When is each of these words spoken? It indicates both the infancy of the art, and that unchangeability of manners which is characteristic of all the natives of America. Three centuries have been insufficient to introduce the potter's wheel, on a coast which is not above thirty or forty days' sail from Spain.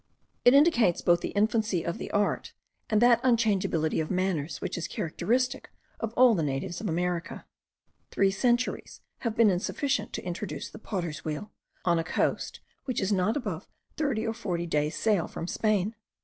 It 0.43 0.55
indicates 0.55 1.03
both 1.03 1.21
the 1.21 1.29
infancy 1.37 1.85
of 1.85 1.99
the 1.99 2.09
art, 2.09 2.53
and 2.89 3.03
that 3.03 3.21
unchangeability 3.21 4.01
of 4.01 4.09
manners 4.09 4.59
which 4.59 4.75
is 4.75 4.87
characteristic 4.87 5.69
of 5.99 6.11
all 6.13 6.33
the 6.33 6.41
natives 6.41 6.81
of 6.81 6.89
America. 6.89 7.45
Three 8.09 8.31
centuries 8.31 9.01
have 9.19 9.35
been 9.35 9.51
insufficient 9.51 10.11
to 10.13 10.25
introduce 10.25 10.71
the 10.71 10.79
potter's 10.79 11.23
wheel, 11.23 11.51
on 11.85 11.99
a 11.99 12.03
coast 12.03 12.61
which 12.85 12.99
is 12.99 13.13
not 13.13 13.37
above 13.37 13.67
thirty 13.95 14.25
or 14.25 14.33
forty 14.33 14.65
days' 14.65 14.97
sail 14.97 15.27
from 15.27 15.47
Spain. 15.47 15.93